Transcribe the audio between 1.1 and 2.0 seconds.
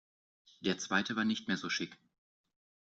war nicht mehr so chic.